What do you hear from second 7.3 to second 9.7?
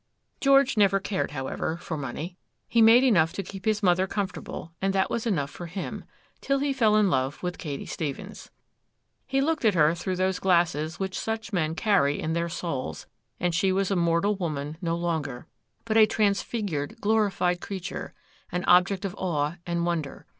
with Katy Stephens. He looked